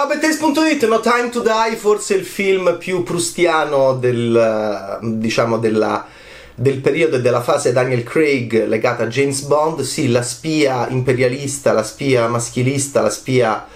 [0.00, 6.06] Ciao Bettes.it, No Time to Die, forse il film più prustiano del, diciamo, della,
[6.54, 11.72] del periodo e della fase Daniel Craig legata a James Bond, sì, la spia imperialista,
[11.72, 13.66] la spia maschilista, la spia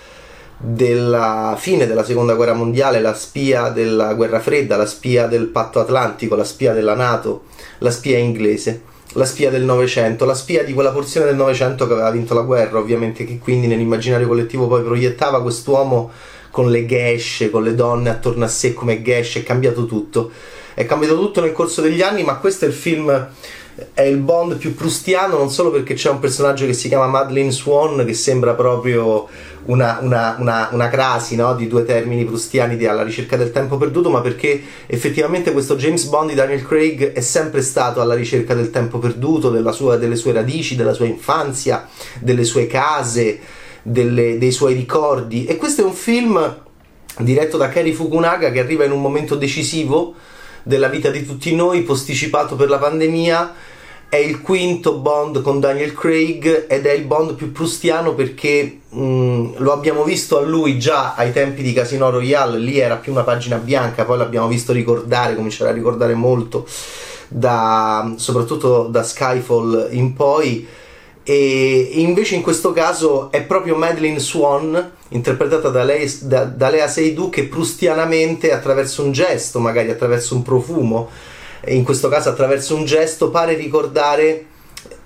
[0.57, 5.79] della fine della seconda guerra mondiale, la spia della guerra fredda, la spia del patto
[5.79, 7.43] atlantico, la spia della Nato,
[7.80, 8.80] la spia inglese,
[9.15, 12.43] la spia del Novecento, la spia di quella porzione del Novecento che aveva vinto la
[12.43, 16.11] guerra, ovviamente, che quindi nell'immaginario collettivo poi proiettava quest'uomo
[16.51, 20.30] con le gesce, con le donne attorno a sé come gesce, è cambiato tutto.
[20.74, 23.29] È cambiato tutto nel corso degli anni, ma questo è il film
[23.92, 27.51] è il Bond più prustiano non solo perché c'è un personaggio che si chiama Madeleine
[27.51, 29.28] Swan che sembra proprio
[29.66, 31.55] una, una, una, una crasi no?
[31.55, 36.05] di due termini prustiani di alla ricerca del tempo perduto, ma perché effettivamente questo James
[36.05, 40.32] Bond di Daniel Craig è sempre stato alla ricerca del tempo perduto, sua, delle sue
[40.32, 41.88] radici, della sua infanzia,
[42.20, 43.38] delle sue case,
[43.82, 45.46] delle, dei suoi ricordi.
[45.46, 46.62] E questo è un film
[47.18, 50.15] diretto da Kerry Fukunaga che arriva in un momento decisivo
[50.65, 53.54] della vita di tutti noi, posticipato per la pandemia
[54.15, 59.02] è il quinto Bond con Daniel Craig ed è il Bond più prustiano perché mh,
[59.02, 63.10] mm, lo abbiamo visto a lui già ai tempi di Casino Royale, lì era più
[63.10, 66.65] una pagina bianca, poi l'abbiamo visto ricordare, cominciare a ricordare molto,
[67.26, 70.65] da, soprattutto da Skyfall in poi.
[71.27, 76.87] E invece in questo caso è proprio Madeline Swan, interpretata da, lei, da, da Lea
[76.87, 81.09] Seydoux, che prustianamente attraverso un gesto, magari attraverso un profumo,
[81.69, 84.47] in questo caso attraverso un gesto, pare ricordare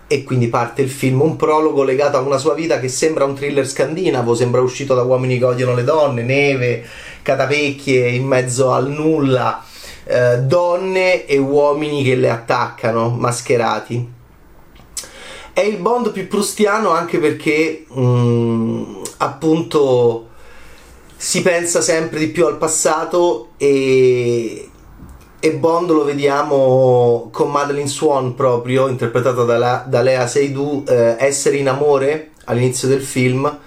[0.08, 3.34] e quindi parte il film, un prologo legato a una sua vita che sembra un
[3.34, 6.84] thriller scandinavo, sembra uscito da uomini che odiano le donne, neve,
[7.22, 9.62] catapecchie in mezzo al nulla,
[10.04, 14.16] eh, donne e uomini che le attaccano, mascherati.
[15.58, 20.28] È il Bond più prustiano anche perché mh, mm, appunto
[21.16, 24.68] si pensa sempre di più al passato e
[25.40, 31.56] e Bond lo vediamo con Madeline Swan proprio, interpretata da, da Lea Seydoux, eh, essere
[31.56, 33.58] in amore all'inizio del film.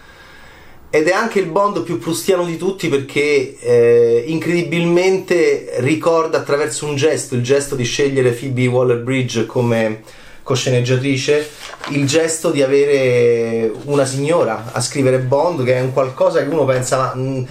[0.89, 6.95] Ed è anche il Bond più prustiano di tutti perché eh, incredibilmente ricorda attraverso un
[6.95, 10.03] gesto, il gesto di scegliere Phoebe Waller-Bridge come
[10.43, 11.49] cosceneggiatrice,
[11.89, 16.65] il gesto di avere una signora a scrivere Bond che è un qualcosa che uno
[16.65, 17.13] pensa.
[17.15, 17.43] Mh, mm,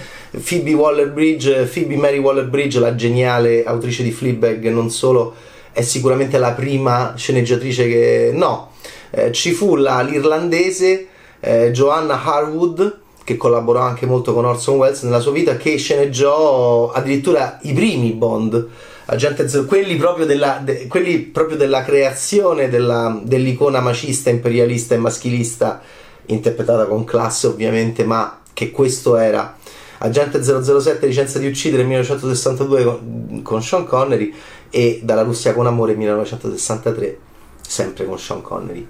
[0.46, 5.34] Phoebe Waller-Bridge, Phoebe Mary Waller-Bridge, la geniale autrice di Fleabag, non solo
[5.72, 8.30] è sicuramente la prima sceneggiatrice che...
[8.32, 8.70] no,
[9.10, 11.06] eh, ci fu la, l'irlandese
[11.40, 16.90] eh, Joanna Harwood, che collaborò anche molto con Orson Welles nella sua vita, che sceneggiò
[16.92, 18.68] addirittura i primi Bond.
[19.12, 24.98] Agente Zero, quelli proprio della, de, quelli proprio della creazione della, dell'icona macista, imperialista e
[24.98, 25.80] maschilista,
[26.26, 29.56] interpretata con classe ovviamente, ma che questo era.
[29.98, 34.32] Agente 007 Licenza di uccidere 1962 con, con Sean Connery
[34.70, 37.18] e Dalla Russia con amore 1963
[37.60, 38.86] sempre con Sean Connery.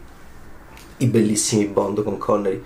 [0.98, 2.62] I bellissimi Bond con Connery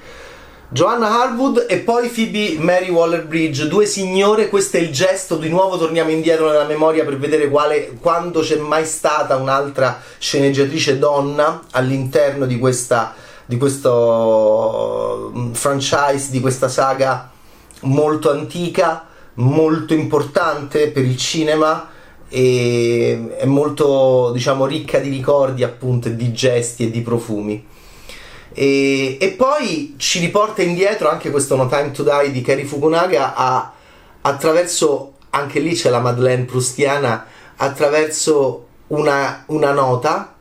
[0.74, 5.78] Joanna Harwood e poi Phoebe Mary Waller-Bridge, due signore, questo è il gesto, di nuovo
[5.78, 12.44] torniamo indietro nella memoria per vedere quale, quando c'è mai stata un'altra sceneggiatrice donna all'interno
[12.44, 13.14] di, questa,
[13.46, 17.30] di questo mm, franchise, di questa saga
[17.82, 21.88] molto antica, molto importante per il cinema
[22.28, 27.64] e è molto diciamo ricca di ricordi appunto di gesti e di profumi.
[28.52, 33.34] E, e, poi ci riporta indietro anche questo No Time to Die di Kerry Fukunaga
[33.34, 33.72] a,
[34.20, 40.34] attraverso, anche lì c'è la Madeleine prustiana, attraverso una, una nota,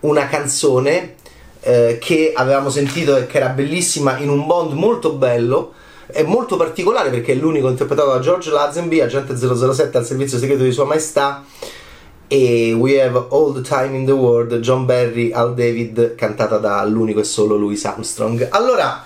[0.00, 1.16] una canzone
[1.60, 5.74] eh, che avevamo sentito e che era bellissima in un Bond molto bello
[6.06, 10.64] è molto particolare perché è l'unico interpretato da George Lazenby, agente 007 al servizio segreto
[10.64, 11.44] di Sua Maestà
[12.32, 16.84] e We Have All the Time in the World, John Barry al David, cantata da
[16.84, 18.46] l'unico e solo Louis Armstrong.
[18.50, 19.04] Allora,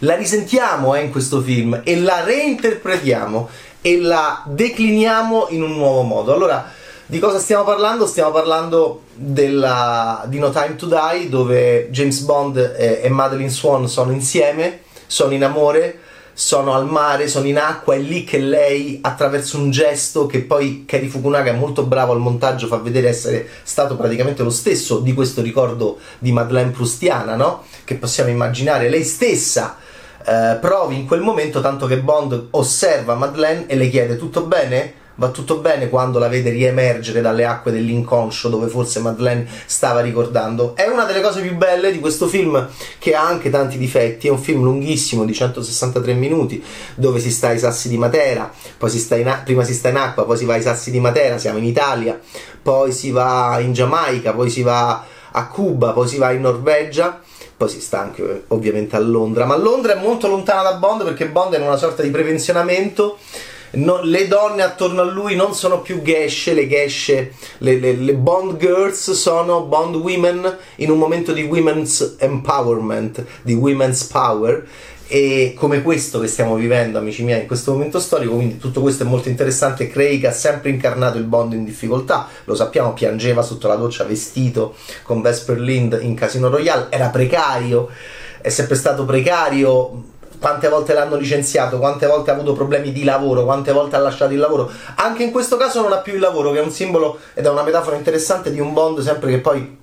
[0.00, 3.48] la risentiamo eh, in questo film e la reinterpretiamo
[3.80, 6.34] e la decliniamo in un nuovo modo.
[6.34, 6.70] Allora,
[7.06, 8.06] di cosa stiamo parlando?
[8.06, 13.88] Stiamo parlando della, di No Time to Die, dove James Bond e, e Madeline Swan
[13.88, 16.00] sono insieme sono in amore,
[16.34, 20.84] sono al mare, sono in acqua, è lì che lei attraverso un gesto che poi
[20.84, 25.14] Kerry Fukunaga è molto bravo al montaggio, fa vedere essere stato praticamente lo stesso di
[25.14, 27.62] questo ricordo di Madeleine Prustiana, no?
[27.84, 29.76] Che possiamo immaginare lei stessa
[30.26, 35.02] eh, provi in quel momento, tanto che Bond osserva Madeleine e le chiede tutto bene?
[35.16, 40.74] Va tutto bene quando la vede riemergere dalle acque dell'inconscio dove forse Madeleine stava ricordando.
[40.74, 42.68] È una delle cose più belle di questo film
[42.98, 46.62] che ha anche tanti difetti, è un film lunghissimo di 163 minuti
[46.94, 49.96] dove si sta ai sassi di Matera, poi si sta in, prima si sta in
[49.96, 52.18] acqua, poi si va ai sassi di Matera, siamo in Italia,
[52.62, 55.04] poi si va in Giamaica, poi si va
[55.36, 57.20] a Cuba, poi si va in Norvegia
[57.56, 61.28] poi si sta anche ovviamente a Londra, ma Londra è molto lontana da Bond perché
[61.28, 63.18] Bond è in una sorta di prepensionamento
[63.74, 68.14] no, le donne attorno a lui non sono più gesce, le gesce, le, le, le,
[68.14, 74.66] Bond girls sono Bond women in un momento di women's empowerment, di women's power
[75.06, 79.02] e come questo che stiamo vivendo amici miei in questo momento storico quindi tutto questo
[79.02, 79.88] è molto interessante.
[79.88, 84.74] Craig ha sempre incarnato il Bond in difficoltà lo sappiamo piangeva sotto la doccia vestito
[85.02, 87.90] con Vesper Lind in Casino Royale era precario
[88.40, 93.44] è sempre stato precario quante volte l'hanno licenziato, quante volte ha avuto problemi di lavoro,
[93.44, 94.70] quante volte ha lasciato il lavoro.
[94.96, 97.48] Anche in questo caso non ha più il lavoro, che è un simbolo ed è
[97.48, 99.82] una metafora interessante di un Bond, sempre che poi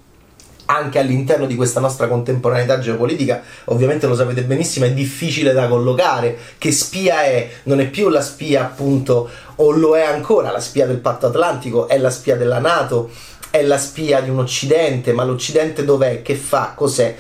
[0.72, 6.38] anche all'interno di questa nostra contemporaneità geopolitica, ovviamente lo sapete benissimo, è difficile da collocare.
[6.58, 7.50] Che spia è?
[7.64, 11.88] Non è più la spia, appunto, o lo è ancora, la spia del patto atlantico,
[11.88, 13.10] è la spia della Nato,
[13.50, 16.22] è la spia di un Occidente, ma l'Occidente dov'è?
[16.22, 16.72] Che fa?
[16.74, 17.16] Cos'è?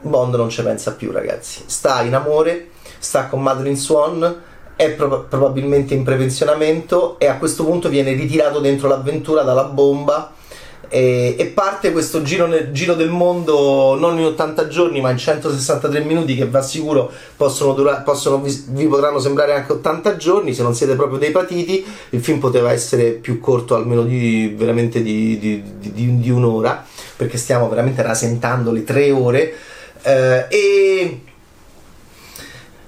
[0.00, 1.62] Bond non ci pensa più, ragazzi.
[1.66, 4.40] Sta in amore, sta con Madeline Swan,
[4.76, 10.32] è pro- probabilmente in prepensionamento e a questo punto viene ritirato dentro l'avventura dalla bomba
[10.94, 15.16] e, e parte questo giro, nel, giro, del mondo non in 80 giorni ma in
[15.16, 20.52] 163 minuti che vi assicuro possono, dura- possono vi, vi, potranno sembrare anche 80 giorni
[20.52, 21.82] se non siete proprio dei patiti.
[22.10, 26.84] Il film poteva essere più corto almeno di, veramente di, di, di un'ora
[27.16, 29.54] perché stiamo veramente rasentando le tre ore.
[30.02, 31.20] Eh, e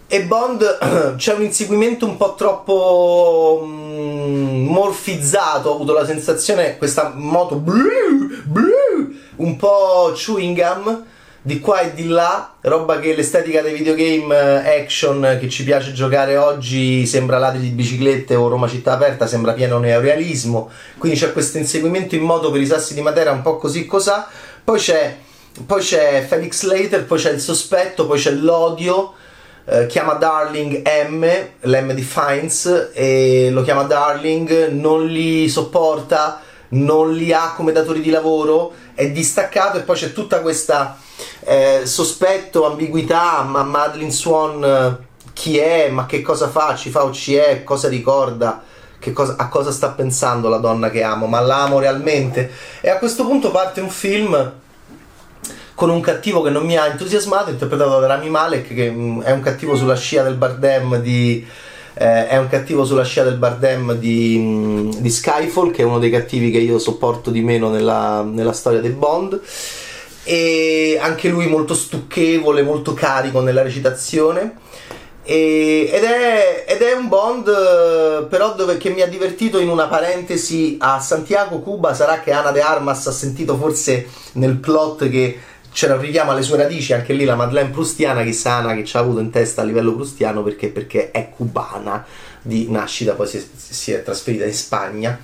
[0.07, 7.13] e Bond c'è un inseguimento un po' troppo mm, morfizzato, ho avuto la sensazione questa
[7.15, 11.05] moto blu, blu, un po' chewing gum
[11.47, 15.93] di qua e di là, roba che l'estetica dei videogame eh, action che ci piace
[15.93, 21.33] giocare oggi sembra ladri di biciclette o Roma città aperta, sembra pieno neorealismo, quindi c'è
[21.35, 24.27] questo inseguimento in moto per i sassi di Matera un po' così cos'ha,
[24.65, 25.19] poi c'è,
[25.67, 29.13] poi c'è Felix Slater, poi c'è il sospetto, poi c'è l'odio,
[29.67, 31.27] eh, chiama Darling M,
[31.61, 36.41] l'M di Fiennes, e lo chiama Darling, non li sopporta,
[36.71, 40.99] non li ha come datori di lavoro, è distaccato e poi c'è tutta questa
[41.41, 44.99] eh, sospetto, ambiguità, ma Madeline Swan
[45.33, 48.63] chi è, ma che cosa fa, ci fa o ci è, cosa ricorda,
[49.13, 52.51] cosa, a cosa sta pensando la donna che amo, ma la amo realmente.
[52.81, 54.53] E a questo punto parte un film
[55.75, 59.33] con un cattivo che non mi ha entusiasmato, interpretato da Rami Malek, che mm, è
[59.33, 61.47] un cattivo sulla scia del Bardem di...
[61.97, 65.99] Eh, è un cattivo sulla scia del Bardem di, mm, di, Skyfall, che è uno
[65.99, 69.41] dei cattivi che io sopporto di meno nella, nella storia dei Bond
[70.25, 74.63] e anche lui molto stucchevole, molto carico nella recitazione.
[75.23, 79.71] E, ed, è, ed, è, un Bond eh, però dove, che mi ha divertito in
[79.71, 85.09] una parentesi a Santiago Cuba sarà che Ana de Armas ha sentito forse nel plot
[85.09, 85.39] che
[85.75, 88.97] c'era un richiamo alle sue radici anche lì la Madeleine prustiana chissà Ana che ci
[88.97, 92.07] ha avuto in testa a livello prustiano perché, perché è cubana
[92.41, 95.19] di nascita poi si è, si è trasferita in Spagna.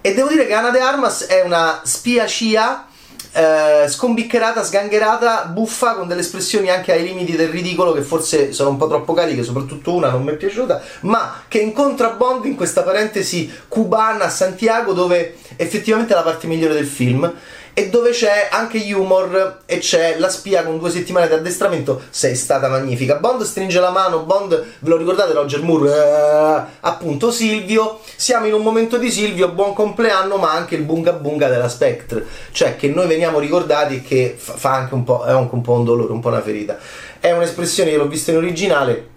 [0.00, 2.86] E devo dire che Ana de Armas è una spia CIA
[3.32, 8.70] eh, scombiccherata, sgangherata, buffa, con delle espressioni anche ai limiti del ridicolo che forse sono
[8.70, 12.54] un po' troppo cariche, soprattutto una non mi è piaciuta, ma che incontra Bond in
[12.54, 17.32] questa parentesi cubana a Santiago dove effettivamente è la parte migliore del film
[17.72, 22.02] e dove c'è anche humor e c'è la spia con due settimane di addestramento.
[22.10, 23.16] Sei stata magnifica.
[23.16, 24.50] Bond stringe la mano Bond
[24.80, 25.90] ve lo ricordate Roger Moore?
[25.90, 28.00] Eh, appunto Silvio.
[28.16, 32.26] Siamo in un momento di Silvio buon compleanno ma anche il bunga bunga della Spectre.
[32.52, 35.72] Cioè che noi veniamo ricordati e che fa anche un po', è anche un po'
[35.72, 36.78] un dolore un po' una ferita.
[37.18, 39.08] È un'espressione che l'ho vista in originale.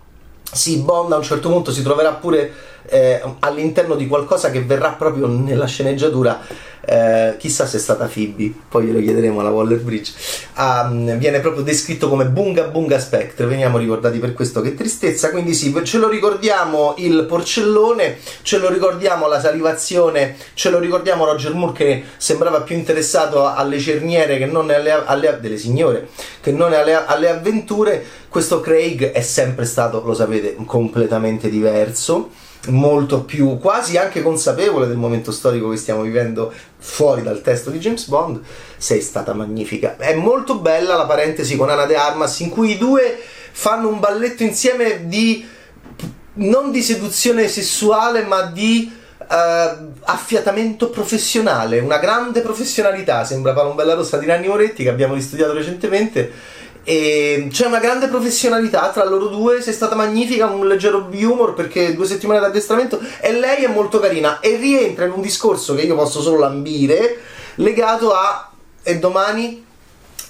[0.52, 2.52] Sì, Bond a un certo punto si troverà pure
[2.88, 6.40] eh, all'interno di qualcosa che verrà proprio nella sceneggiatura
[6.86, 10.12] eh, chissà se è stata Phoebe, poi glielo chiederemo alla Waller Bridge.
[10.58, 13.46] Um, viene proprio descritto come Bunga Bunga Spectre.
[13.46, 15.30] Veniamo ricordati per questo che tristezza.
[15.30, 21.26] Quindi, sì, ce lo ricordiamo il porcellone, ce lo ricordiamo la salivazione, ce lo ricordiamo
[21.26, 26.10] Roger Moore che sembrava più interessato alle cerniere che non alle, alle delle signore
[26.42, 28.06] che non alle, alle avventure.
[28.28, 32.32] Questo Craig è sempre stato, lo sapete, completamente diverso
[32.68, 37.80] molto più quasi anche consapevole del momento storico che stiamo vivendo fuori dal testo di
[37.80, 38.42] James Bond,
[38.78, 39.98] sei stata magnifica.
[39.98, 43.20] È molto bella la parentesi con Ana de Armas in cui i due
[43.52, 45.46] fanno un balletto insieme di
[46.36, 54.18] non di seduzione sessuale, ma di uh, affiatamento professionale, una grande professionalità, sembra Palombella Rossa
[54.18, 56.62] di Nanni Moretti che abbiamo ristudiato recentemente.
[56.84, 61.96] E c'è una grande professionalità tra loro due, sei stata magnifica, un leggero humor perché
[61.96, 65.84] due settimane di addestramento e lei è molto carina e rientra in un discorso che
[65.84, 67.20] io posso solo lambire
[67.56, 68.52] legato a
[68.84, 69.66] e domani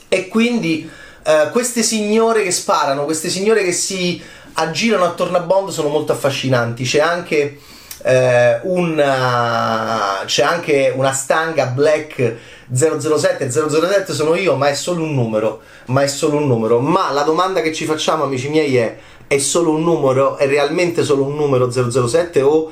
[0.07, 0.87] e quindi
[1.25, 4.21] uh, queste signore che sparano, queste signore che si
[4.53, 6.83] aggirano attorno a Bond sono molto affascinanti.
[6.83, 7.59] C'è anche
[8.03, 12.35] eh, una, c'è anche una stanga black
[12.71, 15.61] 007 007 sono io ma è solo un numero.
[15.85, 16.79] Ma è solo un numero.
[16.79, 20.37] Ma la domanda che ci facciamo amici miei è è solo un numero?
[20.37, 22.71] È realmente solo un numero 007 o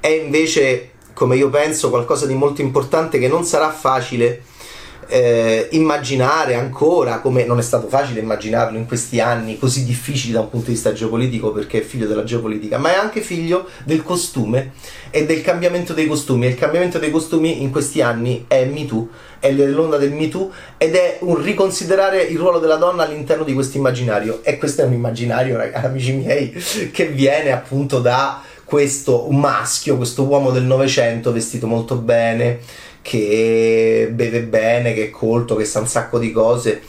[0.00, 4.42] è invece come io penso qualcosa di molto importante che non sarà facile
[5.08, 10.40] eh, immaginare ancora, come non è stato facile immaginarlo in questi anni così difficili da
[10.40, 14.02] un punto di vista geopolitico perché è figlio della geopolitica, ma è anche figlio del
[14.02, 14.72] costume
[15.10, 16.46] e del cambiamento dei costumi.
[16.46, 20.94] E il cambiamento dei costumi in questi anni è MeToo, è l'onda del MeToo ed
[20.94, 24.40] è un riconsiderare il ruolo della donna all'interno di questo immaginario.
[24.42, 26.52] E questo è un immaginario, ragazzi, amici miei,
[26.92, 32.58] che viene appunto da questo maschio, questo uomo del Novecento vestito molto bene
[33.02, 36.82] che beve bene, che è colto, che sa un sacco di cose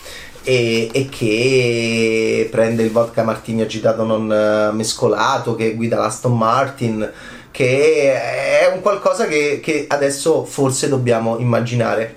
[0.43, 7.11] e, e che prende il vodka martini agitato non eh, mescolato, che guida l'Aston Martin,
[7.51, 12.15] che è un qualcosa che, che adesso forse dobbiamo immaginare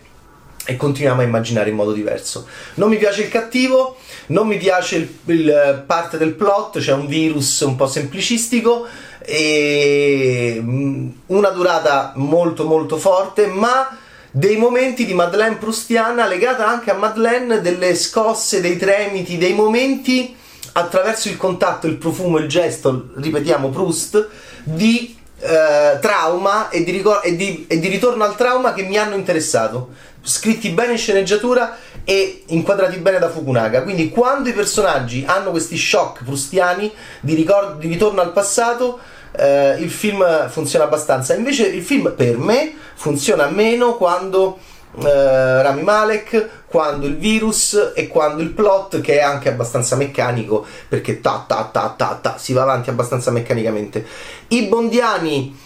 [0.64, 2.46] e continuiamo a immaginare in modo diverso.
[2.74, 3.96] Non mi piace il cattivo,
[4.26, 8.86] non mi piace il, il parte del plot, c'è un virus un po' semplicistico
[9.24, 13.96] e mm, una durata molto molto forte, ma
[14.30, 20.34] dei momenti di Madeleine Proustiana legata anche a Madeleine, delle scosse, dei tremiti, dei momenti
[20.72, 24.28] attraverso il contatto, il profumo, il gesto, ripetiamo Proust,
[24.64, 28.96] di eh, trauma e di, ricor- e, di, e di ritorno al trauma che mi
[28.96, 29.90] hanno interessato.
[30.22, 33.82] Scritti bene in sceneggiatura e inquadrati bene da Fukunaga.
[33.82, 38.98] Quindi, quando i personaggi hanno questi shock prustiani di, ricordo, di ritorno al passato,
[39.36, 41.34] eh, il film funziona abbastanza.
[41.34, 44.58] Invece, il film per me funziona meno quando
[44.98, 50.66] eh, Rami Malek, quando il virus e quando il plot, che è anche abbastanza meccanico,
[50.88, 54.04] perché ta ta ta ta ta si va avanti abbastanza meccanicamente.
[54.48, 55.56] I bondiani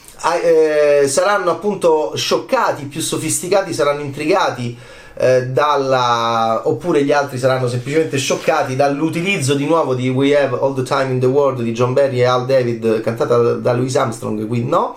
[0.42, 4.76] eh, saranno appunto scioccati, più sofisticati saranno intrigati
[5.18, 10.74] eh, dalla, oppure gli altri saranno semplicemente scioccati dall'utilizzo di nuovo di We Have All
[10.74, 13.96] the Time in the World di John Barry e Al David cantata da, da Louis
[13.96, 14.96] Armstrong, qui no,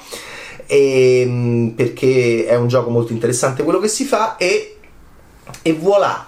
[0.66, 4.76] e, ehm, perché è un gioco molto interessante quello che si fa e,
[5.62, 6.28] e voilà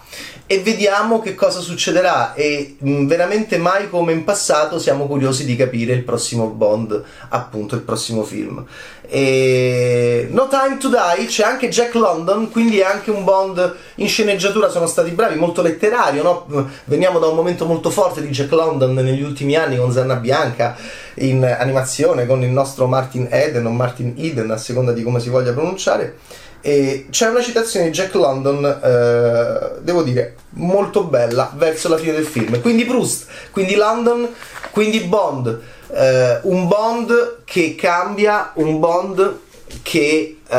[0.52, 5.56] e vediamo che cosa succederà e mm, veramente mai come in passato siamo curiosi di
[5.56, 8.62] capire il prossimo Bond, appunto il prossimo film.
[9.08, 14.10] E No Time to Die c'è anche Jack London, quindi è anche un Bond in
[14.10, 16.68] sceneggiatura, sono stati bravi, molto letterario, no?
[16.84, 20.76] Veniamo da un momento molto forte di Jack London negli ultimi anni con Zanna Bianca
[21.16, 25.30] in animazione con il nostro Martin Eden o Martin Eden a seconda di come si
[25.30, 26.18] voglia pronunciare
[26.62, 32.14] e c'è una citazione di Jack London, eh, devo dire, molto bella verso la fine
[32.14, 32.62] del film.
[32.62, 34.28] Quindi Proust, quindi London,
[34.72, 35.60] quindi Bond.
[35.94, 39.40] Eh, un Bond che cambia, un Bond
[39.82, 40.56] che eh,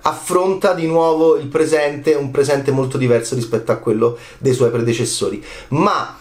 [0.00, 5.42] affronta di nuovo il presente, un presente molto diverso rispetto a quello dei suoi predecessori.
[5.68, 6.18] Ma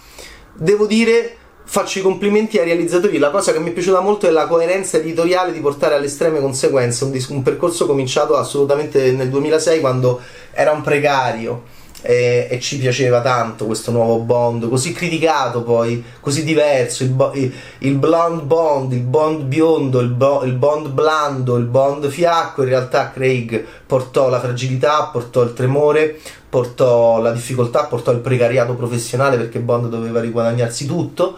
[0.54, 3.18] devo dire faccio i complimenti ai realizzatori.
[3.18, 6.40] La cosa che mi è piaciuta molto è la coerenza editoriale di portare alle estreme
[6.40, 7.04] conseguenze.
[7.04, 11.82] Un, dis- un percorso cominciato assolutamente nel 2006 quando era un precario.
[12.06, 17.32] E, e, ci piaceva tanto questo nuovo Bond, così criticato poi, così diverso, il, bo-
[17.34, 22.64] il, il blonde Bond, il Bond biondo, il, bo- il, Bond blando, il Bond fiacco,
[22.64, 26.20] in realtà Craig portò la fragilità, portò il tremore,
[26.50, 31.38] portò la difficoltà, portò il precariato professionale perché Bond doveva riguadagnarsi tutto.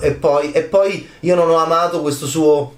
[0.00, 2.74] E poi, e poi io non ho amato questo suo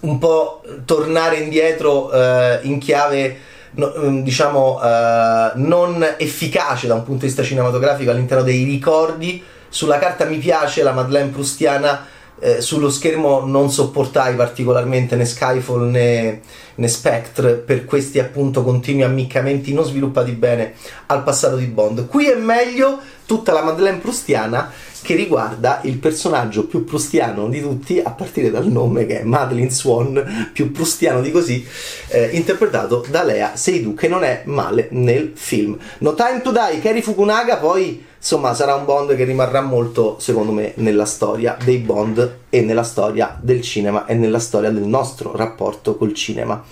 [0.00, 3.36] un po' tornare indietro eh, in chiave
[3.78, 9.42] mm, diciamo eh, non efficace da un punto di vista cinematografico all'interno dei ricordi.
[9.68, 12.06] Sulla carta mi piace la Madeleine Prustiana
[12.44, 16.40] eh, sullo schermo non sopportai particolarmente né Skyfall né,
[16.74, 20.74] né Spectre per questi appunto continui ammiccamenti non sviluppati bene
[21.06, 24.70] al passato di Bond qui è meglio tutta la Madeleine prustiana
[25.00, 29.70] che riguarda il personaggio più prustiano di tutti, a partire dal nome che è Madeline
[29.70, 31.64] Swan, più prustiano di così,
[32.08, 35.76] eh, interpretato da Lea Seydoux, che non è male nel film.
[35.98, 40.50] No Time to Die, Kerry Fukunaga, poi insomma sarà un Bond che rimarrà molto, secondo
[40.50, 45.36] me, nella storia dei Bond e nella storia del cinema e nella storia del nostro
[45.36, 46.64] rapporto col cinema.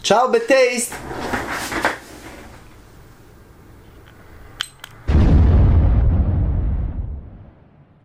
[0.00, 1.77] Ciao, Bad!